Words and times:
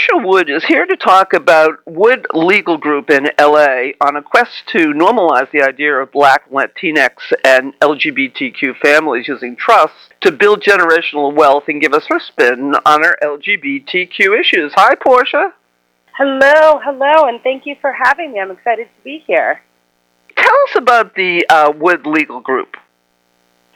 Portia 0.00 0.26
Wood 0.26 0.48
is 0.50 0.64
here 0.64 0.86
to 0.86 0.96
talk 0.96 1.34
about 1.34 1.80
Wood 1.84 2.26
Legal 2.32 2.78
Group 2.78 3.10
in 3.10 3.28
LA 3.38 3.90
on 4.00 4.16
a 4.16 4.22
quest 4.22 4.50
to 4.68 4.92
normalize 4.94 5.50
the 5.50 5.62
idea 5.62 5.94
of 5.94 6.10
black, 6.12 6.48
Latinx, 6.50 7.10
and 7.44 7.78
LGBTQ 7.80 8.76
families 8.78 9.28
using 9.28 9.56
trusts 9.56 10.08
to 10.22 10.32
build 10.32 10.62
generational 10.62 11.34
wealth 11.34 11.64
and 11.68 11.82
give 11.82 11.92
us 11.92 12.04
her 12.08 12.18
spin 12.18 12.74
on 12.86 13.04
our 13.04 13.16
LGBTQ 13.22 14.40
issues. 14.40 14.72
Hi, 14.74 14.94
Portia. 14.94 15.52
Hello, 16.16 16.80
hello, 16.82 17.28
and 17.28 17.42
thank 17.42 17.66
you 17.66 17.76
for 17.80 17.92
having 17.92 18.32
me. 18.32 18.40
I'm 18.40 18.50
excited 18.50 18.84
to 18.84 19.04
be 19.04 19.22
here. 19.26 19.60
Tell 20.36 20.56
us 20.68 20.76
about 20.76 21.14
the 21.14 21.44
uh, 21.48 21.72
Wood 21.76 22.06
Legal 22.06 22.40
Group. 22.40 22.76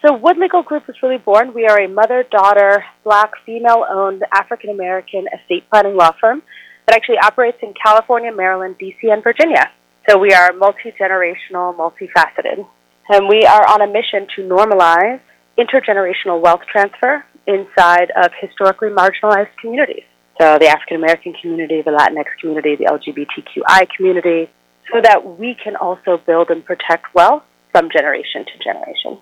So, 0.05 0.13
Wood 0.13 0.37
Legal 0.37 0.63
Group 0.63 0.87
was 0.87 0.97
really 1.03 1.17
born. 1.17 1.55
We 1.55 1.65
are 1.65 1.81
a 1.81 1.89
mother 1.89 2.27
daughter, 2.31 2.85
black, 3.05 3.31
female 3.47 3.87
owned 3.89 4.23
African 4.35 4.69
American 4.69 5.25
estate 5.33 5.65
planning 5.71 5.97
law 5.97 6.11
firm 6.21 6.43
that 6.87 6.95
actually 6.95 7.17
operates 7.17 7.57
in 7.63 7.73
California, 7.73 8.31
Maryland, 8.31 8.77
DC, 8.79 8.99
and 9.05 9.23
Virginia. 9.23 9.71
So, 10.07 10.19
we 10.19 10.33
are 10.33 10.53
multi 10.53 10.93
generational, 11.01 11.75
multifaceted. 11.75 12.67
And 13.09 13.29
we 13.31 13.47
are 13.47 13.67
on 13.67 13.81
a 13.81 13.87
mission 13.87 14.27
to 14.37 14.43
normalize 14.43 15.21
intergenerational 15.57 16.39
wealth 16.39 16.67
transfer 16.71 17.25
inside 17.47 18.13
of 18.15 18.31
historically 18.39 18.91
marginalized 18.91 19.57
communities. 19.59 20.05
So, 20.39 20.59
the 20.59 20.67
African 20.67 20.99
American 20.99 21.33
community, 21.41 21.81
the 21.81 21.93
Latinx 21.93 22.27
community, 22.43 22.77
the 22.77 22.93
LGBTQI 22.93 23.89
community, 23.97 24.51
so 24.93 25.01
that 25.01 25.39
we 25.39 25.57
can 25.65 25.77
also 25.77 26.21
build 26.27 26.51
and 26.51 26.63
protect 26.63 27.15
wealth 27.15 27.45
from 27.73 27.89
generation 27.91 28.45
to 28.45 28.63
generation. 28.63 29.19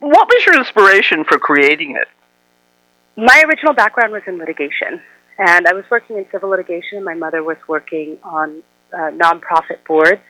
What 0.00 0.28
was 0.28 0.46
your 0.46 0.56
inspiration 0.56 1.24
for 1.24 1.38
creating 1.38 1.96
it? 1.96 2.08
My 3.16 3.42
original 3.48 3.74
background 3.74 4.12
was 4.12 4.22
in 4.28 4.38
litigation, 4.38 5.00
and 5.38 5.66
I 5.66 5.72
was 5.72 5.84
working 5.90 6.16
in 6.18 6.26
civil 6.30 6.50
litigation. 6.50 6.98
and 6.98 7.04
My 7.04 7.14
mother 7.14 7.42
was 7.42 7.56
working 7.66 8.16
on 8.22 8.62
uh, 8.92 9.10
nonprofit 9.10 9.84
boards 9.86 10.20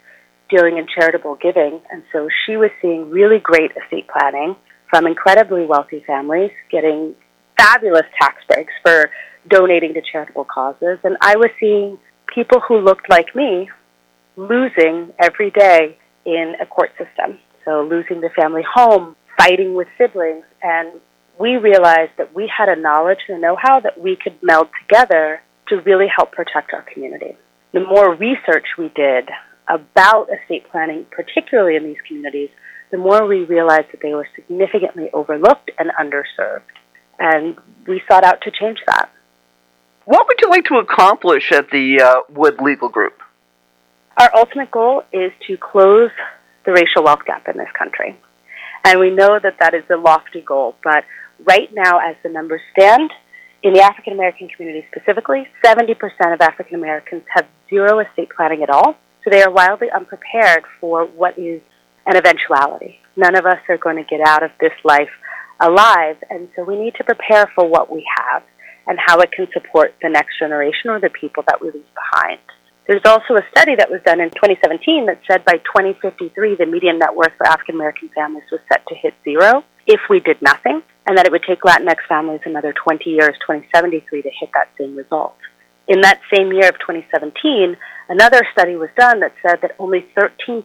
dealing 0.48 0.78
in 0.78 0.86
charitable 0.86 1.36
giving, 1.36 1.80
and 1.90 2.02
so 2.12 2.28
she 2.46 2.56
was 2.56 2.70
seeing 2.80 3.10
really 3.10 3.38
great 3.38 3.70
estate 3.72 4.08
planning 4.08 4.56
from 4.88 5.06
incredibly 5.06 5.66
wealthy 5.66 6.02
families 6.06 6.50
getting 6.70 7.14
fabulous 7.58 8.06
tax 8.18 8.42
breaks 8.48 8.72
for 8.82 9.10
donating 9.50 9.92
to 9.92 10.00
charitable 10.00 10.46
causes, 10.46 10.98
and 11.04 11.18
I 11.20 11.36
was 11.36 11.50
seeing 11.60 11.98
people 12.34 12.60
who 12.60 12.78
looked 12.78 13.10
like 13.10 13.34
me 13.36 13.68
losing 14.36 15.12
every 15.18 15.50
day 15.50 15.98
in 16.24 16.54
a 16.58 16.64
court 16.64 16.90
system. 16.96 17.38
So 17.66 17.82
losing 17.82 18.22
the 18.22 18.30
family 18.30 18.62
home, 18.62 19.14
fighting 19.38 19.74
with 19.74 19.88
siblings, 19.96 20.44
and 20.62 21.00
we 21.38 21.56
realized 21.56 22.12
that 22.18 22.34
we 22.34 22.50
had 22.54 22.68
a 22.68 22.76
knowledge 22.76 23.18
and 23.28 23.38
a 23.38 23.40
know-how 23.40 23.80
that 23.80 23.98
we 24.00 24.16
could 24.16 24.36
meld 24.42 24.68
together 24.82 25.40
to 25.68 25.76
really 25.82 26.06
help 26.14 26.32
protect 26.32 26.74
our 26.74 26.82
community. 26.82 27.36
The 27.72 27.80
more 27.80 28.14
research 28.14 28.66
we 28.76 28.90
did 28.94 29.28
about 29.68 30.28
estate 30.30 30.68
planning, 30.70 31.06
particularly 31.10 31.76
in 31.76 31.84
these 31.84 32.00
communities, 32.06 32.50
the 32.90 32.98
more 32.98 33.26
we 33.26 33.44
realized 33.44 33.86
that 33.92 34.00
they 34.02 34.14
were 34.14 34.26
significantly 34.34 35.10
overlooked 35.12 35.70
and 35.78 35.90
underserved. 36.00 36.62
And 37.18 37.56
we 37.86 38.02
sought 38.10 38.24
out 38.24 38.40
to 38.42 38.50
change 38.50 38.78
that. 38.86 39.10
What 40.06 40.26
would 40.26 40.40
you 40.40 40.48
like 40.48 40.64
to 40.66 40.76
accomplish 40.76 41.52
at 41.52 41.70
the 41.70 42.00
uh, 42.00 42.20
Wood 42.30 42.60
Legal 42.62 42.88
Group? 42.88 43.20
Our 44.16 44.30
ultimate 44.34 44.70
goal 44.70 45.02
is 45.12 45.32
to 45.46 45.56
close 45.58 46.10
the 46.64 46.72
racial 46.72 47.04
wealth 47.04 47.24
gap 47.26 47.46
in 47.46 47.58
this 47.58 47.68
country. 47.78 48.18
And 48.84 49.00
we 49.00 49.10
know 49.10 49.38
that 49.42 49.56
that 49.60 49.74
is 49.74 49.84
a 49.90 49.96
lofty 49.96 50.40
goal, 50.40 50.74
but 50.82 51.04
right 51.46 51.68
now, 51.72 51.98
as 51.98 52.16
the 52.22 52.28
numbers 52.28 52.60
stand, 52.72 53.10
in 53.62 53.72
the 53.72 53.80
African 53.80 54.12
American 54.12 54.48
community 54.48 54.86
specifically, 54.94 55.48
70% 55.64 55.94
of 56.32 56.40
African 56.40 56.76
Americans 56.76 57.22
have 57.34 57.46
zero 57.68 57.98
estate 58.00 58.28
planning 58.34 58.62
at 58.62 58.70
all. 58.70 58.94
So 59.24 59.30
they 59.30 59.42
are 59.42 59.50
wildly 59.50 59.88
unprepared 59.94 60.62
for 60.80 61.04
what 61.04 61.38
is 61.38 61.60
an 62.06 62.16
eventuality. 62.16 63.00
None 63.16 63.36
of 63.36 63.44
us 63.44 63.58
are 63.68 63.76
going 63.76 63.96
to 63.96 64.04
get 64.04 64.20
out 64.26 64.42
of 64.42 64.50
this 64.60 64.72
life 64.84 65.10
alive, 65.60 66.16
and 66.30 66.48
so 66.54 66.62
we 66.62 66.76
need 66.78 66.94
to 66.98 67.04
prepare 67.04 67.50
for 67.54 67.68
what 67.68 67.92
we 67.92 68.06
have 68.16 68.42
and 68.86 68.98
how 69.04 69.18
it 69.18 69.32
can 69.32 69.48
support 69.52 69.94
the 70.00 70.08
next 70.08 70.38
generation 70.38 70.88
or 70.88 71.00
the 71.00 71.10
people 71.10 71.42
that 71.48 71.60
we 71.60 71.70
leave 71.70 71.84
behind. 71.94 72.40
There's 72.88 73.04
also 73.04 73.36
a 73.36 73.44
study 73.50 73.76
that 73.76 73.90
was 73.90 74.00
done 74.06 74.18
in 74.18 74.30
2017 74.30 75.04
that 75.12 75.20
said 75.30 75.44
by 75.44 75.60
2053 75.76 76.56
the 76.56 76.64
median 76.64 76.98
net 76.98 77.14
worth 77.14 77.36
for 77.36 77.46
African 77.46 77.74
American 77.74 78.08
families 78.16 78.48
was 78.50 78.60
set 78.72 78.80
to 78.88 78.94
hit 78.94 79.12
zero 79.24 79.62
if 79.86 80.00
we 80.08 80.20
did 80.20 80.40
nothing, 80.40 80.80
and 81.06 81.16
that 81.16 81.26
it 81.26 81.32
would 81.32 81.44
take 81.46 81.60
Latinx 81.60 81.96
families 82.08 82.40
another 82.46 82.72
20 82.72 83.10
years, 83.10 83.36
2073, 83.44 84.22
to 84.22 84.30
hit 84.40 84.48
that 84.54 84.70
same 84.78 84.96
result. 84.96 85.36
In 85.86 86.00
that 86.00 86.20
same 86.32 86.50
year 86.50 86.68
of 86.68 86.78
2017, 86.80 87.76
another 88.08 88.40
study 88.52 88.76
was 88.76 88.88
done 88.96 89.20
that 89.20 89.34
said 89.44 89.60
that 89.60 89.76
only 89.78 90.06
13% 90.16 90.64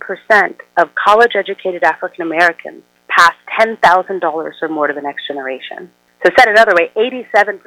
of 0.77 0.95
college 0.95 1.31
educated 1.35 1.83
African 1.83 2.21
Americans 2.21 2.83
passed 3.09 3.39
$10,000 3.59 4.23
or 4.61 4.69
more 4.69 4.87
to 4.87 4.93
the 4.93 5.01
next 5.01 5.27
generation. 5.27 5.91
So, 6.25 6.31
said 6.39 6.47
another 6.47 6.73
way, 6.73 6.89
87% 6.95 7.59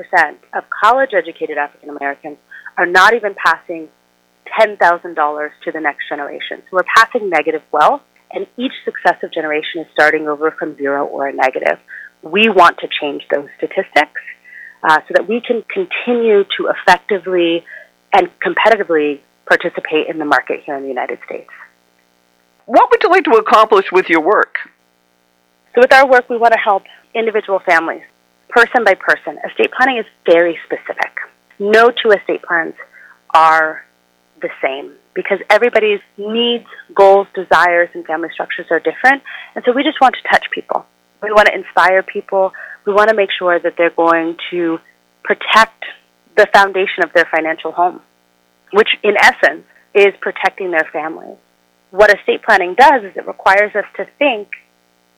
of 0.54 0.64
college 0.70 1.10
educated 1.12 1.58
African 1.58 1.90
Americans 1.90 2.38
are 2.78 2.86
not 2.86 3.12
even 3.12 3.34
passing 3.34 3.88
$10,000 4.58 5.50
to 5.64 5.72
the 5.72 5.80
next 5.80 6.08
generation. 6.08 6.62
So 6.62 6.76
we're 6.76 6.84
passing 6.96 7.30
negative 7.30 7.62
wealth, 7.72 8.02
and 8.32 8.46
each 8.56 8.72
successive 8.84 9.32
generation 9.32 9.82
is 9.82 9.86
starting 9.92 10.28
over 10.28 10.50
from 10.50 10.76
zero 10.76 11.06
or 11.06 11.28
a 11.28 11.32
negative. 11.32 11.78
We 12.22 12.48
want 12.48 12.78
to 12.78 12.88
change 12.88 13.22
those 13.30 13.48
statistics 13.56 14.20
uh, 14.82 15.00
so 15.06 15.14
that 15.14 15.28
we 15.28 15.40
can 15.40 15.62
continue 15.62 16.44
to 16.56 16.70
effectively 16.70 17.64
and 18.12 18.28
competitively 18.40 19.20
participate 19.46 20.08
in 20.08 20.18
the 20.18 20.24
market 20.24 20.62
here 20.64 20.76
in 20.76 20.82
the 20.82 20.88
United 20.88 21.18
States. 21.24 21.50
What 22.66 22.90
would 22.90 23.02
you 23.02 23.10
like 23.10 23.24
to 23.24 23.32
accomplish 23.32 23.86
with 23.92 24.08
your 24.08 24.20
work? 24.20 24.56
So, 25.74 25.82
with 25.82 25.92
our 25.92 26.08
work, 26.08 26.28
we 26.28 26.36
want 26.36 26.52
to 26.52 26.58
help 26.58 26.82
individual 27.14 27.60
families, 27.60 28.02
person 28.48 28.82
by 28.84 28.94
person. 28.94 29.38
Estate 29.48 29.70
planning 29.76 29.98
is 29.98 30.06
very 30.24 30.58
specific. 30.64 31.12
No 31.58 31.90
two 31.90 32.10
estate 32.10 32.42
plans 32.42 32.74
are 33.32 33.85
the 34.40 34.50
same 34.62 34.92
because 35.14 35.38
everybody's 35.50 36.00
needs, 36.16 36.66
goals, 36.94 37.26
desires, 37.34 37.88
and 37.94 38.04
family 38.04 38.28
structures 38.32 38.66
are 38.70 38.80
different. 38.80 39.22
And 39.54 39.64
so 39.64 39.72
we 39.72 39.82
just 39.82 40.00
want 40.00 40.14
to 40.14 40.28
touch 40.28 40.44
people. 40.52 40.84
We 41.22 41.30
want 41.30 41.48
to 41.48 41.54
inspire 41.54 42.02
people. 42.02 42.52
We 42.86 42.92
want 42.92 43.08
to 43.08 43.16
make 43.16 43.30
sure 43.36 43.58
that 43.58 43.74
they're 43.78 43.90
going 43.90 44.36
to 44.50 44.78
protect 45.24 45.84
the 46.36 46.46
foundation 46.52 47.02
of 47.02 47.12
their 47.14 47.26
financial 47.34 47.72
home, 47.72 48.00
which 48.72 48.90
in 49.02 49.14
essence 49.18 49.64
is 49.94 50.12
protecting 50.20 50.70
their 50.70 50.86
families. 50.92 51.38
What 51.90 52.14
estate 52.14 52.42
planning 52.42 52.74
does 52.74 53.04
is 53.04 53.16
it 53.16 53.26
requires 53.26 53.74
us 53.74 53.86
to 53.96 54.06
think 54.18 54.48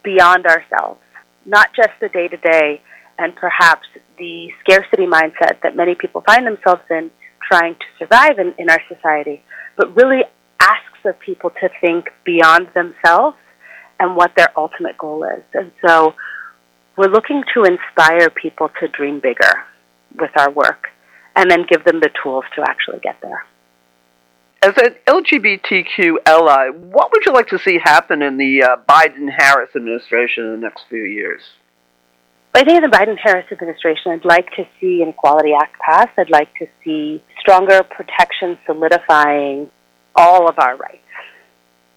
beyond 0.04 0.46
ourselves, 0.46 1.00
not 1.44 1.70
just 1.74 1.90
the 2.00 2.08
day 2.08 2.28
to 2.28 2.36
day 2.36 2.80
and 3.18 3.34
perhaps 3.34 3.88
the 4.18 4.48
scarcity 4.60 5.06
mindset 5.06 5.60
that 5.62 5.74
many 5.74 5.94
people 5.96 6.22
find 6.24 6.46
themselves 6.46 6.82
in 6.88 7.10
trying 7.48 7.74
to 7.74 7.86
survive 7.98 8.38
in, 8.38 8.54
in 8.58 8.70
our 8.70 8.80
society, 8.88 9.42
but 9.76 9.94
really 9.96 10.22
asks 10.60 11.04
of 11.04 11.18
people 11.20 11.50
to 11.50 11.68
think 11.80 12.10
beyond 12.24 12.68
themselves 12.74 13.36
and 14.00 14.16
what 14.16 14.32
their 14.36 14.48
ultimate 14.56 14.96
goal 14.98 15.24
is. 15.24 15.42
And 15.54 15.72
so 15.84 16.14
we're 16.96 17.08
looking 17.10 17.42
to 17.54 17.64
inspire 17.64 18.30
people 18.30 18.70
to 18.80 18.88
dream 18.88 19.20
bigger 19.20 19.64
with 20.18 20.30
our 20.36 20.50
work 20.50 20.88
and 21.36 21.50
then 21.50 21.64
give 21.68 21.84
them 21.84 22.00
the 22.00 22.10
tools 22.22 22.44
to 22.56 22.62
actually 22.62 22.98
get 23.00 23.16
there. 23.22 23.44
As 24.60 24.76
an 24.76 24.96
LGBTQ 25.06 26.16
ally, 26.26 26.70
what 26.70 27.12
would 27.12 27.24
you 27.24 27.32
like 27.32 27.46
to 27.48 27.58
see 27.60 27.78
happen 27.78 28.22
in 28.22 28.36
the 28.38 28.64
uh, 28.64 28.76
Biden 28.88 29.28
Harris 29.30 29.70
administration 29.76 30.46
in 30.46 30.50
the 30.52 30.58
next 30.58 30.86
few 30.88 31.04
years? 31.04 31.42
I 32.54 32.64
think 32.64 32.82
in 32.82 32.90
the 32.90 32.96
Biden 32.96 33.16
Harris 33.22 33.46
administration, 33.52 34.12
I'd 34.12 34.24
like 34.24 34.50
to 34.56 34.64
see 34.80 35.02
an 35.02 35.10
Equality 35.10 35.52
Act 35.52 35.78
passed. 35.78 36.18
I'd 36.18 36.30
like 36.30 36.52
to 36.58 36.66
see 36.82 37.22
stronger 37.40 37.82
protection 37.82 38.58
solidifying 38.66 39.70
all 40.16 40.48
of 40.48 40.58
our 40.58 40.76
rights 40.76 41.02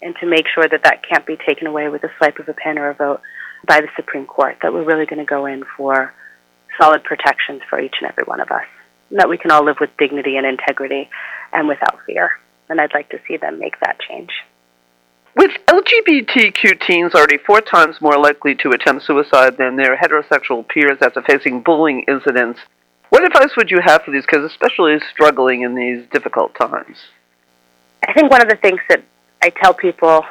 and 0.01 0.15
to 0.19 0.27
make 0.27 0.45
sure 0.53 0.67
that 0.67 0.83
that 0.83 1.01
can't 1.07 1.25
be 1.25 1.37
taken 1.47 1.67
away 1.67 1.89
with 1.89 2.03
a 2.03 2.09
swipe 2.17 2.37
of 2.39 2.49
a 2.49 2.53
pen 2.53 2.77
or 2.77 2.89
a 2.89 2.93
vote 2.93 3.21
by 3.67 3.81
the 3.81 3.87
Supreme 3.95 4.25
Court, 4.25 4.57
that 4.61 4.73
we're 4.73 4.83
really 4.83 5.05
going 5.05 5.19
to 5.19 5.25
go 5.25 5.45
in 5.45 5.63
for 5.77 6.13
solid 6.79 7.03
protections 7.03 7.61
for 7.69 7.79
each 7.79 7.95
and 8.01 8.09
every 8.09 8.23
one 8.25 8.39
of 8.39 8.49
us, 8.49 8.65
that 9.11 9.29
we 9.29 9.37
can 9.37 9.51
all 9.51 9.63
live 9.63 9.77
with 9.79 9.89
dignity 9.97 10.37
and 10.37 10.45
integrity 10.45 11.09
and 11.53 11.67
without 11.67 11.99
fear. 12.05 12.31
And 12.69 12.81
I'd 12.81 12.93
like 12.93 13.09
to 13.09 13.19
see 13.27 13.37
them 13.37 13.59
make 13.59 13.79
that 13.81 13.97
change. 13.99 14.31
With 15.35 15.51
LGBTQ 15.67 16.81
teens 16.85 17.15
already 17.15 17.37
four 17.37 17.61
times 17.61 18.01
more 18.01 18.17
likely 18.17 18.53
to 18.55 18.71
attempt 18.71 19.05
suicide 19.05 19.57
than 19.57 19.77
their 19.77 19.95
heterosexual 19.95 20.67
peers 20.67 20.97
after 21.01 21.21
facing 21.21 21.61
bullying 21.61 22.03
incidents, 22.07 22.59
what 23.09 23.23
advice 23.23 23.55
would 23.55 23.71
you 23.71 23.79
have 23.83 24.01
for 24.03 24.11
these 24.11 24.25
kids, 24.25 24.43
especially 24.43 24.97
struggling 25.11 25.61
in 25.61 25.75
these 25.75 26.05
difficult 26.11 26.53
times? 26.55 26.97
I 28.07 28.13
think 28.13 28.29
one 28.29 28.41
of 28.41 28.49
the 28.49 28.57
things 28.57 28.79
that 28.89 29.03
I 29.41 29.49
tell 29.49 29.73
people, 29.73 30.25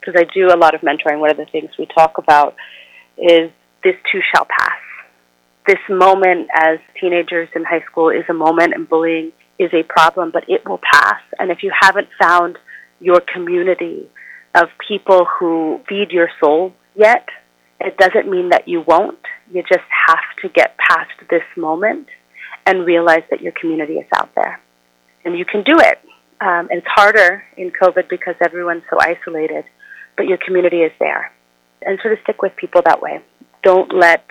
because 0.00 0.14
I 0.18 0.24
do 0.32 0.48
a 0.48 0.56
lot 0.56 0.74
of 0.74 0.80
mentoring, 0.80 1.18
one 1.18 1.30
of 1.30 1.36
the 1.36 1.46
things 1.46 1.70
we 1.78 1.86
talk 1.86 2.16
about 2.16 2.56
is 3.18 3.50
this 3.84 3.96
too 4.10 4.20
shall 4.34 4.46
pass. 4.46 4.78
this 5.66 5.78
moment 5.88 6.48
as 6.54 6.78
teenagers 6.98 7.48
in 7.54 7.64
high 7.64 7.82
school 7.82 8.08
is 8.08 8.24
a 8.28 8.34
moment 8.34 8.72
and 8.74 8.88
bullying 8.88 9.32
is 9.58 9.70
a 9.74 9.82
problem, 9.82 10.30
but 10.30 10.44
it 10.48 10.66
will 10.66 10.80
pass. 10.92 11.20
And 11.38 11.50
if 11.50 11.62
you 11.62 11.70
haven't 11.78 12.08
found 12.18 12.58
your 13.00 13.20
community 13.20 14.08
of 14.54 14.68
people 14.86 15.26
who 15.26 15.80
feed 15.88 16.10
your 16.10 16.28
soul 16.42 16.72
yet, 16.94 17.26
it 17.80 17.96
doesn't 17.96 18.30
mean 18.30 18.50
that 18.50 18.68
you 18.68 18.82
won't. 18.86 19.18
You 19.52 19.62
just 19.62 19.86
have 20.08 20.24
to 20.42 20.48
get 20.48 20.76
past 20.76 21.10
this 21.30 21.42
moment 21.56 22.08
and 22.66 22.84
realize 22.84 23.22
that 23.30 23.40
your 23.40 23.52
community 23.58 23.94
is 23.94 24.06
out 24.14 24.34
there. 24.34 24.60
And 25.24 25.38
you 25.38 25.44
can 25.44 25.62
do 25.62 25.78
it. 25.78 25.98
Um, 26.40 26.68
and 26.70 26.78
it's 26.78 26.86
harder 26.86 27.44
in 27.56 27.70
COVID 27.70 28.08
because 28.08 28.34
everyone's 28.44 28.82
so 28.90 28.98
isolated, 29.00 29.64
but 30.16 30.26
your 30.26 30.38
community 30.44 30.78
is 30.78 30.92
there. 30.98 31.32
And 31.82 31.98
sort 32.00 32.12
of 32.12 32.18
stick 32.22 32.42
with 32.42 32.56
people 32.56 32.82
that 32.84 33.00
way. 33.00 33.20
Don't 33.62 33.94
let 33.94 34.24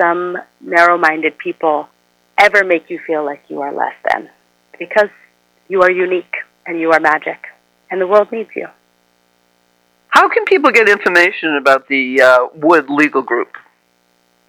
some 0.00 0.36
narrow 0.60 0.98
minded 0.98 1.38
people 1.38 1.88
ever 2.38 2.64
make 2.64 2.88
you 2.88 2.98
feel 3.06 3.24
like 3.24 3.42
you 3.48 3.60
are 3.60 3.72
less 3.72 3.94
than 4.10 4.30
because 4.78 5.10
you 5.68 5.82
are 5.82 5.90
unique 5.90 6.34
and 6.66 6.80
you 6.80 6.90
are 6.92 7.00
magic 7.00 7.38
and 7.90 8.00
the 8.00 8.06
world 8.06 8.32
needs 8.32 8.50
you. 8.56 8.66
How 10.10 10.28
can 10.28 10.44
people 10.44 10.70
get 10.70 10.88
information 10.88 11.56
about 11.56 11.88
the 11.88 12.20
uh, 12.20 12.46
Wood 12.54 12.90
Legal 12.90 13.22
Group? 13.22 13.56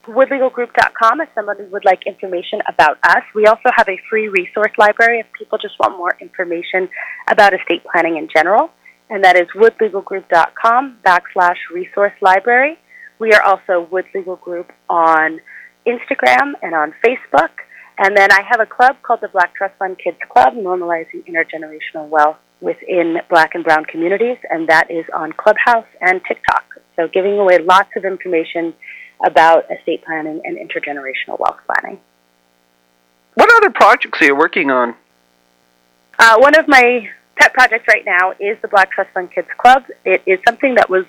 woodlegalgroup.com 0.08 1.22
if 1.22 1.30
somebody 1.36 1.64
would 1.66 1.86
like 1.86 2.06
information 2.06 2.60
about 2.68 2.98
us. 3.04 3.24
We 3.36 3.46
also 3.46 3.70
have 3.76 3.88
a 3.88 4.00
free 4.10 4.28
resource 4.28 4.72
library 4.78 5.20
if 5.20 5.28
people 5.38 5.58
just 5.60 5.78
want 5.80 5.98
more 5.98 6.16
information 6.20 6.90
about 7.30 7.54
estate 7.54 7.84
planning 7.84 8.18
in 8.18 8.28
general, 8.36 8.72
and 9.10 9.24
that 9.24 9.38
is 9.38 9.48
woodlegalgroup.com 9.56 10.98
backslash 11.06 11.58
resource 11.72 12.14
library. 12.22 12.78
We 13.20 13.34
are 13.34 13.44
also 13.44 13.88
Wood 13.92 14.06
Legal 14.16 14.38
Group 14.38 14.72
on 14.90 15.40
Instagram 15.86 16.54
and 16.62 16.74
on 16.74 16.94
Facebook. 17.06 17.52
And 18.00 18.18
then 18.18 18.32
I 18.32 18.42
have 18.50 18.60
a 18.60 18.66
club 18.66 18.96
called 19.04 19.22
the 19.22 19.28
Black 19.28 19.54
Trust 19.54 19.76
Fund 19.78 20.00
Kids 20.04 20.18
Club, 20.28 20.56
normalizing 20.56 21.24
intergenerational 21.30 22.10
wealth 22.10 22.38
within 22.62 23.20
black 23.30 23.56
and 23.56 23.64
brown 23.64 23.86
communities, 23.86 24.38
and 24.50 24.70
that 24.70 24.90
is 24.90 25.06
on 25.14 25.34
Clubhouse 25.34 25.88
and 26.00 26.22
TikTok. 26.26 26.64
So 26.96 27.08
giving 27.08 27.40
away 27.40 27.58
lots 27.58 27.90
of 27.96 28.06
information 28.06 28.74
about 29.24 29.66
estate 29.72 30.04
planning 30.06 30.42
and 30.46 30.58
intergenerational 30.58 31.40
wealth 31.40 31.60
planning. 31.66 32.00
What 33.34 33.50
other 33.58 33.70
projects 33.72 34.22
are 34.22 34.26
you 34.26 34.36
working 34.36 34.72
on? 34.72 34.96
Uh, 36.20 36.38
one 36.38 36.58
of 36.58 36.68
my 36.68 37.10
pet 37.36 37.54
projects 37.54 37.88
right 37.88 38.06
now 38.06 38.34
is 38.40 38.58
the 38.62 38.68
Black 38.68 38.92
Trust 38.92 39.12
Fund 39.12 39.32
Kids 39.32 39.48
Club. 39.58 39.84
It 40.06 40.22
is 40.26 40.40
something 40.46 40.76
that 40.76 40.90
was 40.90 41.06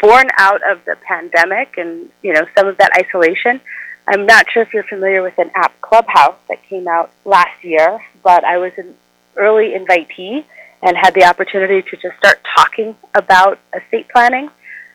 born 0.00 0.26
out 0.36 0.60
of 0.70 0.84
the 0.84 0.96
pandemic 1.06 1.78
and 1.78 2.10
you 2.22 2.32
know 2.32 2.42
some 2.56 2.66
of 2.66 2.76
that 2.78 2.90
isolation. 2.96 3.60
I'm 4.06 4.26
not 4.26 4.46
sure 4.50 4.62
if 4.62 4.74
you're 4.74 4.84
familiar 4.84 5.22
with 5.22 5.38
an 5.38 5.50
app 5.54 5.80
Clubhouse 5.80 6.36
that 6.48 6.62
came 6.68 6.88
out 6.88 7.12
last 7.24 7.62
year, 7.62 8.04
but 8.22 8.44
I 8.44 8.58
was 8.58 8.72
an 8.76 8.94
early 9.36 9.70
invitee 9.70 10.44
and 10.82 10.96
had 10.96 11.14
the 11.14 11.24
opportunity 11.24 11.82
to 11.82 11.96
just 11.96 12.16
start 12.18 12.40
talking 12.56 12.96
about 13.14 13.58
estate 13.74 14.08
planning 14.08 14.50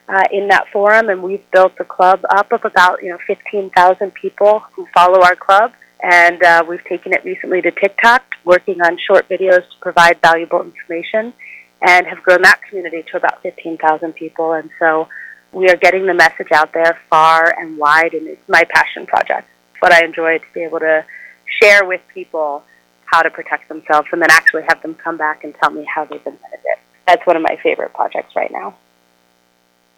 uh, 0.10 0.24
in 0.31 0.48
that 0.50 0.66
forum. 0.72 1.10
And 1.10 1.24
we've 1.24 1.50
built 1.51 1.74
a 1.80 1.86
club 1.86 2.22
up 2.30 2.51
of 2.51 2.66
about 2.66 3.01
you 3.01 3.10
know 3.10 3.18
15,000 3.25 4.13
people 4.13 4.60
who 4.74 4.86
follow 4.94 5.22
our 5.22 5.36
club. 5.36 5.72
And 6.04 6.44
uh, 6.44 6.63
we've 6.68 6.84
taken 6.84 7.13
it 7.13 7.24
recently 7.24 7.62
to 7.62 7.72
TikTok, 7.72 8.24
working 8.45 8.81
on 8.81 8.98
short 9.07 9.28
videos 9.28 9.62
to 9.62 9.78
provide 9.81 10.22
valuable 10.22 10.62
information, 10.62 11.34
and 11.81 12.06
have 12.06 12.22
grown 12.22 12.44
that 12.44 12.62
community 12.69 13.04
to 13.12 13.18
about 13.18 13.42
15,000 13.42 14.13
people. 14.13 14.54
And 14.54 14.69
so 14.78 15.07
we 15.51 15.69
are 15.69 15.75
getting 15.75 16.06
the 16.06 16.13
message 16.13 16.51
out 16.54 16.72
there 16.74 17.00
far 17.10 17.51
and 17.60 17.78
wide, 17.78 18.13
and 18.13 18.28
it's 18.28 18.48
my 18.48 18.63
passion 18.69 19.07
project. 19.07 19.48
What 19.80 19.92
I 19.92 20.04
enjoy 20.06 20.38
to 20.38 20.45
be 20.54 20.62
able 20.62 20.80
to 20.80 21.04
share 21.62 21.84
with 21.84 22.01
people 22.13 22.63
how 23.07 23.21
to 23.21 23.30
protect 23.30 23.68
themselves 23.69 24.07
and 24.12 24.21
then 24.21 24.30
actually 24.31 24.63
have 24.68 24.81
them 24.81 24.95
come 24.95 25.18
back 25.18 25.44
and 25.44 25.56
tell 25.62 25.71
me 25.71 25.86
how 25.94 26.06
they've 26.06 26.18
implemented 26.18 26.59
it. 26.63 26.80
That's 27.07 27.25
one 27.25 27.36
of 27.36 27.42
my 27.42 27.57
favorite 27.63 27.94
projects 27.94 28.36
right 28.36 28.51
now. 28.51 28.75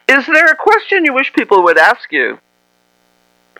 Is 0.07 0.25
there 0.25 0.45
a 0.45 0.55
question 0.55 1.05
you 1.05 1.13
wish 1.13 1.33
people 1.33 1.63
would 1.63 1.77
ask 1.77 2.11
you? 2.11 2.39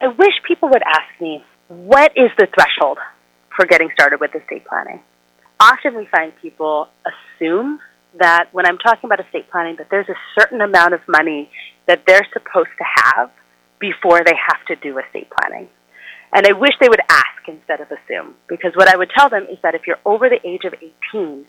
I 0.02 0.08
wish 0.08 0.34
people 0.48 0.70
would 0.70 0.82
ask 0.84 1.22
me, 1.22 1.44
what 1.68 2.12
is 2.16 2.32
the 2.38 2.48
threshold 2.48 2.98
for 3.56 3.66
getting 3.66 3.90
started 3.94 4.20
with 4.20 4.34
estate 4.34 4.66
planning? 4.66 5.02
Often 5.60 5.96
we 5.96 6.06
find 6.06 6.32
people 6.42 6.88
assume 7.06 7.80
that 8.18 8.50
when 8.52 8.66
I'm 8.66 8.78
talking 8.78 9.08
about 9.08 9.20
estate 9.24 9.52
planning, 9.52 9.76
that 9.78 9.90
there's 9.90 10.10
a 10.10 10.16
certain 10.40 10.62
amount 10.62 10.94
of 10.94 11.02
money 11.08 11.52
that 11.86 12.04
they're 12.08 12.28
supposed 12.34 12.70
to 12.78 12.86
have 13.04 13.32
before 13.80 14.24
they 14.24 14.36
have 14.36 14.66
to 14.68 14.76
do 14.76 14.98
estate 14.98 15.28
planning. 15.30 15.70
And 16.34 16.46
I 16.46 16.54
wish 16.54 16.74
they 16.80 16.90
would 16.90 17.02
ask 17.10 17.48
instead 17.48 17.82
of 17.82 17.88
assume, 17.92 18.36
because 18.48 18.74
what 18.76 18.88
I 18.88 18.96
would 18.96 19.10
tell 19.18 19.30
them 19.30 19.48
is 19.50 19.58
that 19.64 19.76
if 19.76 19.88
you're 19.88 20.00
over 20.06 20.30
the 20.30 20.40
age 20.48 20.64
of 20.64 20.74
18 21.14 21.46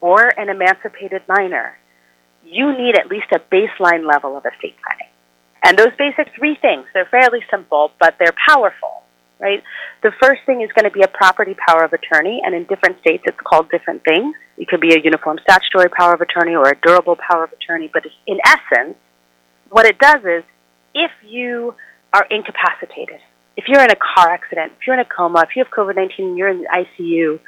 or 0.00 0.28
an 0.38 0.48
emancipated 0.48 1.22
minor, 1.28 1.78
you 2.44 2.76
need 2.76 2.96
at 2.96 3.08
least 3.08 3.26
a 3.32 3.38
baseline 3.38 4.06
level 4.06 4.36
of 4.36 4.44
estate 4.44 4.76
planning. 4.84 5.12
And 5.62 5.78
those 5.78 5.92
basic 5.98 6.34
three 6.36 6.56
things, 6.60 6.86
they're 6.94 7.08
fairly 7.10 7.40
simple, 7.50 7.92
but 7.98 8.16
they're 8.18 8.34
powerful, 8.48 9.02
right? 9.38 9.62
The 10.02 10.12
first 10.20 10.40
thing 10.46 10.62
is 10.62 10.70
going 10.72 10.84
to 10.84 10.90
be 10.90 11.02
a 11.02 11.08
property 11.08 11.54
power 11.68 11.84
of 11.84 11.92
attorney, 11.92 12.40
and 12.44 12.54
in 12.54 12.64
different 12.64 13.00
states 13.00 13.24
it's 13.26 13.40
called 13.44 13.70
different 13.70 14.04
things. 14.04 14.34
It 14.56 14.68
could 14.68 14.80
be 14.80 14.94
a 14.94 15.00
uniform 15.02 15.38
statutory 15.42 15.90
power 15.90 16.14
of 16.14 16.20
attorney 16.20 16.54
or 16.54 16.68
a 16.68 16.76
durable 16.82 17.16
power 17.16 17.44
of 17.44 17.52
attorney, 17.52 17.90
but 17.92 18.04
in 18.26 18.38
essence, 18.44 18.96
what 19.68 19.86
it 19.86 19.98
does 19.98 20.20
is 20.24 20.44
if 20.94 21.10
you 21.24 21.74
are 22.12 22.26
incapacitated, 22.30 23.20
if 23.56 23.64
you're 23.68 23.82
in 23.82 23.90
a 23.90 23.96
car 23.96 24.30
accident, 24.30 24.72
if 24.80 24.86
you're 24.86 24.94
in 24.94 25.00
a 25.00 25.04
coma, 25.04 25.42
if 25.42 25.56
you 25.56 25.64
have 25.64 25.72
COVID 25.72 25.96
19 25.96 26.26
and 26.26 26.38
you're 26.38 26.48
in 26.48 26.62
the 26.62 26.68
ICU, 26.68 27.40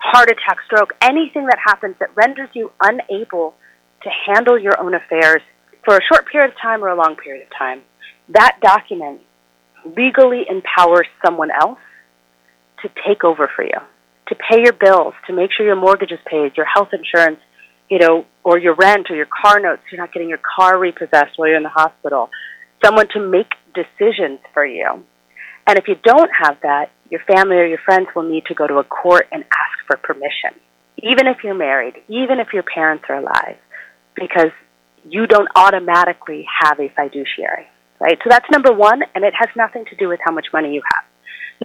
heart 0.00 0.30
attack, 0.30 0.58
stroke, 0.66 0.92
anything 1.00 1.46
that 1.46 1.58
happens 1.64 1.96
that 2.00 2.14
renders 2.14 2.48
you 2.52 2.70
unable 2.80 3.54
to 4.02 4.10
handle 4.26 4.58
your 4.58 4.78
own 4.80 4.94
affairs 4.94 5.40
for 5.84 5.96
a 5.96 6.00
short 6.10 6.26
period 6.30 6.50
of 6.50 6.56
time 6.60 6.82
or 6.82 6.88
a 6.88 6.96
long 6.96 7.16
period 7.16 7.46
of 7.46 7.48
time, 7.56 7.82
that 8.28 8.58
document 8.60 9.20
legally 9.96 10.42
empowers 10.48 11.06
someone 11.24 11.50
else 11.50 11.78
to 12.82 12.88
take 13.06 13.24
over 13.24 13.50
for 13.54 13.64
you, 13.64 13.78
to 14.28 14.34
pay 14.34 14.60
your 14.62 14.72
bills, 14.72 15.14
to 15.26 15.32
make 15.32 15.50
sure 15.56 15.64
your 15.64 15.76
mortgage 15.76 16.12
is 16.12 16.18
paid, 16.26 16.56
your 16.56 16.66
health 16.66 16.88
insurance, 16.92 17.40
you 17.88 17.98
know, 17.98 18.24
or 18.42 18.58
your 18.58 18.74
rent 18.74 19.06
or 19.10 19.16
your 19.16 19.26
car 19.26 19.60
notes, 19.60 19.82
you're 19.90 20.00
not 20.00 20.12
getting 20.12 20.28
your 20.28 20.40
car 20.56 20.78
repossessed 20.78 21.32
while 21.36 21.48
you're 21.48 21.56
in 21.56 21.62
the 21.62 21.68
hospital. 21.68 22.30
Someone 22.84 23.08
to 23.08 23.20
make 23.20 23.52
decisions 23.74 24.40
for 24.52 24.64
you. 24.64 25.04
And 25.66 25.78
if 25.78 25.88
you 25.88 25.96
don't 26.02 26.30
have 26.38 26.58
that, 26.62 26.90
your 27.10 27.20
family 27.26 27.56
or 27.56 27.66
your 27.66 27.78
friends 27.84 28.08
will 28.14 28.28
need 28.28 28.44
to 28.46 28.54
go 28.54 28.66
to 28.66 28.78
a 28.78 28.84
court 28.84 29.26
and 29.32 29.44
ask 29.44 29.86
for 29.86 29.96
permission. 29.96 30.60
Even 31.02 31.26
if 31.26 31.38
you're 31.42 31.54
married, 31.54 31.94
even 32.08 32.38
if 32.38 32.48
your 32.52 32.62
parents 32.62 33.04
are 33.08 33.16
alive, 33.16 33.56
because 34.14 34.50
you 35.08 35.26
don't 35.26 35.48
automatically 35.54 36.46
have 36.62 36.78
a 36.80 36.88
fiduciary, 36.88 37.66
right? 38.00 38.18
So 38.22 38.30
that's 38.30 38.46
number 38.50 38.72
one, 38.72 39.02
and 39.14 39.24
it 39.24 39.34
has 39.38 39.48
nothing 39.56 39.84
to 39.90 39.96
do 39.96 40.08
with 40.08 40.20
how 40.24 40.32
much 40.32 40.46
money 40.52 40.72
you 40.72 40.82
have. 40.94 41.04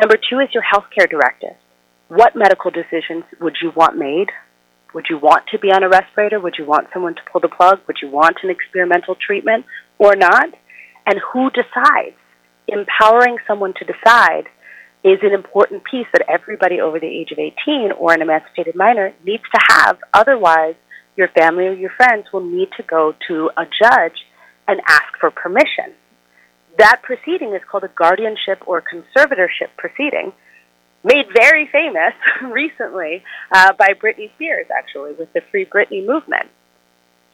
Number 0.01 0.17
two 0.29 0.39
is 0.39 0.49
your 0.53 0.63
healthcare 0.63 1.09
directive. 1.09 1.55
What 2.09 2.35
medical 2.35 2.71
decisions 2.71 3.23
would 3.39 3.57
you 3.61 3.71
want 3.75 3.97
made? 3.97 4.29
Would 4.93 5.05
you 5.09 5.17
want 5.17 5.45
to 5.51 5.59
be 5.59 5.71
on 5.71 5.83
a 5.83 5.89
respirator? 5.89 6.39
Would 6.39 6.55
you 6.57 6.65
want 6.65 6.87
someone 6.93 7.15
to 7.15 7.21
pull 7.31 7.41
the 7.41 7.47
plug? 7.47 7.79
Would 7.87 7.97
you 8.01 8.09
want 8.09 8.37
an 8.43 8.49
experimental 8.49 9.15
treatment 9.15 9.65
or 9.97 10.15
not? 10.15 10.49
And 11.05 11.19
who 11.31 11.49
decides? 11.51 12.18
Empowering 12.71 13.37
someone 13.47 13.73
to 13.79 13.85
decide 13.85 14.45
is 15.03 15.19
an 15.23 15.33
important 15.33 15.83
piece 15.89 16.07
that 16.13 16.25
everybody 16.27 16.81
over 16.81 16.99
the 16.99 17.07
age 17.07 17.31
of 17.31 17.39
18 17.39 17.91
or 17.97 18.13
an 18.13 18.21
emancipated 18.21 18.75
minor 18.75 19.13
needs 19.25 19.43
to 19.53 19.59
have. 19.69 19.97
Otherwise, 20.13 20.75
your 21.15 21.29
family 21.29 21.67
or 21.67 21.73
your 21.73 21.91
friends 21.91 22.25
will 22.33 22.43
need 22.43 22.69
to 22.77 22.83
go 22.83 23.13
to 23.27 23.49
a 23.57 23.63
judge 23.65 24.25
and 24.67 24.81
ask 24.87 25.17
for 25.19 25.31
permission. 25.31 25.95
That 26.77 27.01
proceeding 27.01 27.53
is 27.53 27.61
called 27.69 27.83
a 27.83 27.89
guardianship 27.89 28.67
or 28.67 28.81
conservatorship 28.81 29.75
proceeding, 29.77 30.31
made 31.03 31.25
very 31.33 31.67
famous 31.71 32.13
recently 32.51 33.23
uh, 33.51 33.73
by 33.73 33.89
Britney 34.01 34.33
Spears, 34.35 34.67
actually, 34.77 35.13
with 35.13 35.31
the 35.33 35.41
Free 35.49 35.65
Britney 35.65 36.05
movement. 36.05 36.47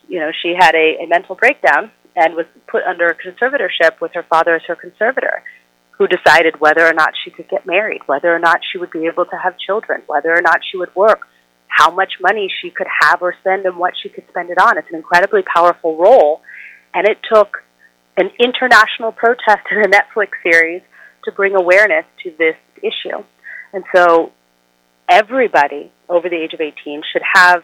You 0.08 0.20
know, 0.20 0.32
she 0.42 0.54
had 0.58 0.76
a, 0.76 1.04
a 1.04 1.08
mental 1.08 1.36
breakdown 1.36 1.92
and 2.16 2.36
was 2.36 2.46
put 2.68 2.84
under 2.84 3.08
a 3.08 3.16
conservatorship 3.16 4.00
with 4.02 4.12
her 4.14 4.24
father 4.24 4.56
as 4.56 4.62
her 4.68 4.76
conservator, 4.76 5.44
who 5.98 6.08
decided 6.08 6.60
whether 6.60 6.86
or 6.86 6.94
not 6.94 7.14
she 7.24 7.32
could 7.32 7.48
get 7.50 7.66
married, 7.66 8.02
whether 8.06 8.34
or 8.34 8.40
not 8.40 8.60
she 8.72 8.78
would 8.78 8.92
be 8.92 9.06
able 9.06 9.26
to 9.26 9.36
have 9.36 9.58
children, 9.58 10.02
whether 10.08 10.32
or 10.32 10.42
not 10.42 10.60
she 10.70 10.78
would 10.78 10.94
work, 10.96 11.28
how 11.68 11.92
much 11.92 12.14
money 12.22 12.50
she 12.62 12.70
could 12.70 12.88
have 13.02 13.22
or 13.22 13.34
spend 13.42 13.66
and 13.66 13.78
what 13.78 13.94
she 14.02 14.10
could 14.10 14.26
spend 14.30 14.50
it 14.50 14.58
on. 14.58 14.78
It's 14.78 14.88
an 14.90 14.96
incredibly 14.96 15.42
powerful 15.42 15.98
role, 15.98 16.42
and 16.94 17.08
it 17.08 17.18
took 17.32 17.64
an 18.18 18.30
international 18.40 19.12
protest 19.12 19.68
in 19.72 19.80
a 19.80 19.88
Netflix 19.88 20.30
series 20.44 20.82
to 21.26 21.32
bring 21.32 21.56
awareness 21.56 22.06
to 22.24 22.32
this 22.38 22.56
issue. 22.78 23.24
And 23.74 23.84
so 23.94 24.32
everybody 25.10 25.92
over 26.08 26.30
the 26.30 26.38
age 26.38 26.54
of 26.54 26.62
18 26.62 27.02
should 27.12 27.22
have 27.34 27.64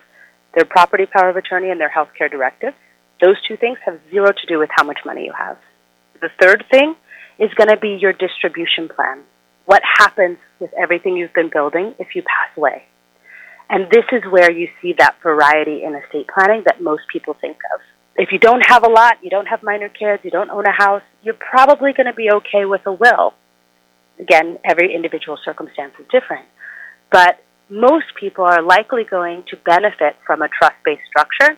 their 0.55 0.65
property 0.65 1.05
power 1.05 1.29
of 1.29 1.37
attorney 1.37 1.69
and 1.69 1.79
their 1.79 1.89
health 1.89 2.09
care 2.17 2.27
directive. 2.27 2.73
Those 3.21 3.35
two 3.47 3.55
things 3.55 3.77
have 3.85 3.99
zero 4.09 4.31
to 4.31 4.47
do 4.47 4.57
with 4.57 4.69
how 4.75 4.83
much 4.83 4.99
money 5.05 5.25
you 5.25 5.33
have. 5.37 5.57
The 6.21 6.29
third 6.41 6.65
thing 6.71 6.95
is 7.39 7.53
going 7.55 7.69
to 7.69 7.77
be 7.77 7.97
your 8.01 8.13
distribution 8.13 8.89
plan. 8.89 9.23
what 9.65 9.81
happens 9.99 10.37
with 10.59 10.71
everything 10.73 11.15
you've 11.15 11.33
been 11.33 11.49
building 11.49 11.93
if 11.99 12.15
you 12.15 12.21
pass 12.23 12.57
away. 12.57 12.83
And 13.69 13.89
this 13.89 14.03
is 14.11 14.21
where 14.29 14.51
you 14.51 14.67
see 14.81 14.93
that 14.97 15.15
variety 15.23 15.83
in 15.83 15.95
estate 15.95 16.27
planning 16.27 16.63
that 16.65 16.81
most 16.81 17.03
people 17.11 17.35
think 17.39 17.57
of. 17.73 17.79
If 18.17 18.33
you 18.33 18.39
don't 18.39 18.63
have 18.67 18.83
a 18.83 18.89
lot, 18.89 19.23
you 19.23 19.29
don't 19.29 19.45
have 19.45 19.63
minor 19.63 19.87
kids, 19.87 20.25
you 20.25 20.31
don't 20.31 20.49
own 20.49 20.65
a 20.65 20.71
house, 20.71 21.03
you're 21.23 21.35
probably 21.35 21.93
going 21.93 22.07
to 22.07 22.13
be 22.13 22.29
okay 22.29 22.65
with 22.65 22.81
a 22.85 22.91
will. 22.91 23.33
Again, 24.19 24.57
every 24.65 24.93
individual 24.93 25.37
circumstance 25.45 25.93
is 25.99 26.05
different. 26.11 26.45
But 27.11 27.41
most 27.69 28.07
people 28.19 28.43
are 28.43 28.61
likely 28.61 29.05
going 29.05 29.43
to 29.51 29.55
benefit 29.55 30.17
from 30.27 30.41
a 30.41 30.49
trust 30.49 30.75
based 30.83 31.03
structure 31.07 31.57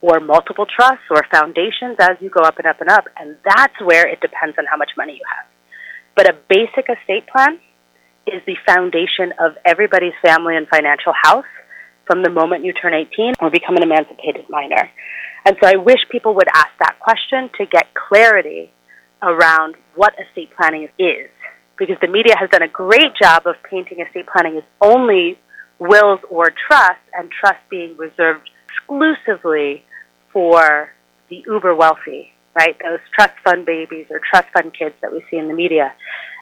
or 0.00 0.20
multiple 0.20 0.66
trusts 0.66 1.04
or 1.10 1.24
foundations 1.30 1.96
as 2.00 2.16
you 2.20 2.30
go 2.30 2.40
up 2.40 2.58
and 2.58 2.66
up 2.66 2.80
and 2.80 2.90
up. 2.90 3.04
And 3.16 3.36
that's 3.44 3.74
where 3.82 4.08
it 4.08 4.20
depends 4.20 4.56
on 4.58 4.64
how 4.70 4.76
much 4.76 4.90
money 4.96 5.14
you 5.14 5.24
have. 5.36 5.46
But 6.16 6.28
a 6.28 6.36
basic 6.48 6.88
estate 6.88 7.26
plan 7.28 7.60
is 8.26 8.42
the 8.46 8.56
foundation 8.66 9.32
of 9.38 9.52
everybody's 9.64 10.14
family 10.24 10.56
and 10.56 10.66
financial 10.68 11.12
house 11.12 11.48
from 12.06 12.22
the 12.22 12.30
moment 12.30 12.64
you 12.64 12.72
turn 12.72 12.94
18 12.94 13.34
or 13.40 13.50
become 13.50 13.76
an 13.76 13.82
emancipated 13.82 14.46
minor. 14.48 14.90
And 15.44 15.56
so 15.62 15.68
I 15.68 15.76
wish 15.76 15.98
people 16.10 16.34
would 16.34 16.48
ask 16.54 16.70
that 16.80 16.98
question 16.98 17.50
to 17.58 17.66
get 17.66 17.86
clarity 17.94 18.72
around 19.22 19.76
what 19.94 20.14
estate 20.18 20.50
planning 20.56 20.88
is. 20.98 21.30
Because 21.78 21.96
the 22.02 22.08
media 22.08 22.34
has 22.38 22.50
done 22.50 22.62
a 22.62 22.68
great 22.68 23.12
job 23.20 23.46
of 23.46 23.54
painting 23.68 24.00
estate 24.00 24.26
planning 24.26 24.58
as 24.58 24.64
only 24.82 25.38
wills 25.78 26.20
or 26.28 26.50
trusts, 26.50 27.02
and 27.14 27.30
trust 27.30 27.58
being 27.70 27.96
reserved 27.96 28.48
exclusively 28.68 29.82
for 30.32 30.90
the 31.28 31.44
uber 31.46 31.74
wealthy, 31.74 32.32
right? 32.54 32.76
Those 32.82 33.00
trust 33.14 33.34
fund 33.44 33.66
babies 33.66 34.06
or 34.10 34.20
trust 34.20 34.48
fund 34.52 34.72
kids 34.74 34.94
that 35.02 35.12
we 35.12 35.24
see 35.30 35.36
in 35.36 35.48
the 35.48 35.54
media. 35.54 35.92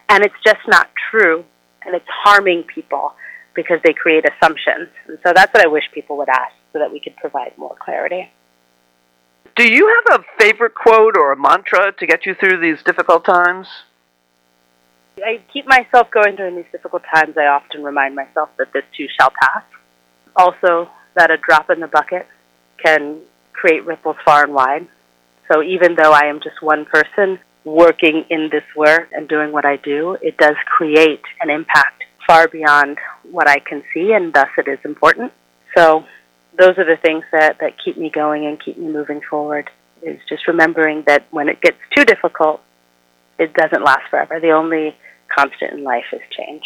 And 0.09 0.25
it's 0.25 0.35
just 0.45 0.61
not 0.66 0.88
true, 1.11 1.45
and 1.85 1.95
it's 1.95 2.09
harming 2.09 2.64
people 2.64 3.12
because 3.54 3.80
they 3.85 3.92
create 3.92 4.25
assumptions. 4.25 4.88
And 5.07 5.18
so 5.25 5.33
that's 5.35 5.52
what 5.52 5.64
I 5.64 5.68
wish 5.68 5.85
people 5.92 6.16
would 6.18 6.28
ask 6.28 6.54
so 6.73 6.78
that 6.78 6.92
we 6.92 7.00
could 7.00 7.16
provide 7.16 7.57
more 7.59 7.76
clarity. 7.78 8.30
Do 9.57 9.68
you 9.68 10.02
have 10.07 10.21
a 10.21 10.25
favorite 10.38 10.75
quote 10.75 11.16
or 11.16 11.33
a 11.33 11.37
mantra 11.37 11.92
to 11.92 12.07
get 12.07 12.25
you 12.25 12.35
through 12.35 12.61
these 12.61 12.83
difficult 12.85 13.25
times? 13.25 13.66
I 15.25 15.40
keep 15.52 15.66
myself 15.66 16.11
going 16.11 16.37
during 16.37 16.54
these 16.54 16.71
difficult 16.71 17.02
times. 17.12 17.37
I 17.37 17.47
often 17.47 17.83
remind 17.83 18.14
myself 18.14 18.50
that 18.59 18.73
this 18.73 18.85
too 18.97 19.09
shall 19.18 19.30
pass. 19.30 19.64
Also, 20.37 20.88
that 21.14 21.33
a 21.33 21.37
drop 21.37 21.71
in 21.71 21.80
the 21.80 21.88
bucket 21.88 22.28
can 22.83 23.18
create 23.61 23.85
ripples 23.85 24.17
far 24.25 24.45
and 24.45 24.55
wide. 24.55 24.87
So 25.50 25.62
even 25.62 25.95
though 25.95 26.12
I 26.12 26.27
am 26.27 26.41
just 26.41 26.62
one 26.62 26.85
person 26.85 27.38
working 27.65 28.25
in 28.31 28.49
this 28.50 28.65
work 28.77 29.09
and 29.12 29.29
doing 29.29 29.53
what 29.53 29.65
I 29.65 29.77
do, 29.77 30.17
it 30.23 30.37
does 30.37 30.57
create 30.67 31.23
an 31.41 31.50
impact 31.50 32.05
far 32.27 32.49
beyond 32.49 32.99
what 33.31 33.49
I 33.49 33.59
can 33.59 33.83
see, 33.93 34.12
and 34.12 34.33
thus 34.33 34.49
it 34.59 34.69
is 34.69 34.79
important. 34.85 35.33
So 35.77 36.05
those 36.59 36.77
are 36.79 36.85
the 36.85 36.99
things 37.00 37.25
that, 37.33 37.59
that 37.61 37.73
keep 37.83 37.97
me 37.97 38.11
going 38.11 38.47
and 38.47 38.62
keep 38.62 38.79
me 38.79 38.88
moving 38.88 39.21
forward 39.29 39.71
is 40.03 40.21
just 40.29 40.47
remembering 40.47 41.05
that 41.07 41.27
when 41.31 41.49
it 41.49 41.61
gets 41.61 41.79
too 41.97 42.05
difficult, 42.05 42.61
it 43.38 43.53
doesn't 43.55 43.83
last 43.83 44.03
forever. 44.11 44.41
The 44.41 44.50
only 44.50 44.97
constant 45.35 45.73
in 45.73 45.85
life 45.85 46.05
is 46.12 46.21
change. 46.37 46.65